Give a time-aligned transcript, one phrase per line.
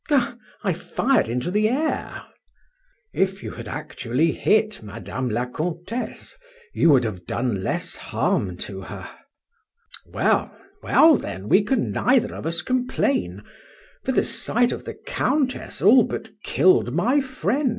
[0.09, 0.33] "Eh!
[0.63, 2.23] I fired into the air!"
[3.13, 6.35] "If you had actually hit Madame la Comtesse,
[6.73, 9.07] you would have done less harm to her."
[10.07, 13.43] "Well, well, then, we can neither of us complain,
[14.03, 17.69] for the sight of the Countess all but killed my friend, M.